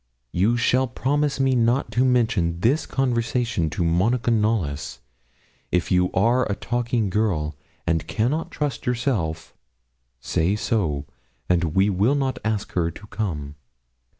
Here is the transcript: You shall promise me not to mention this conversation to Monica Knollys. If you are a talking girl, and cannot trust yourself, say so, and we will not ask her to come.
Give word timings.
You 0.31 0.57
shall 0.57 0.87
promise 0.87 1.39
me 1.39 1.53
not 1.53 1.91
to 1.91 2.03
mention 2.03 2.61
this 2.61 2.87
conversation 2.87 3.69
to 3.69 3.83
Monica 3.83 4.31
Knollys. 4.31 4.99
If 5.71 5.91
you 5.91 6.11
are 6.13 6.47
a 6.51 6.55
talking 6.55 7.11
girl, 7.11 7.55
and 7.85 8.07
cannot 8.07 8.49
trust 8.49 8.87
yourself, 8.87 9.55
say 10.19 10.55
so, 10.55 11.05
and 11.47 11.75
we 11.75 11.91
will 11.91 12.15
not 12.15 12.39
ask 12.43 12.71
her 12.71 12.89
to 12.89 13.05
come. 13.09 13.53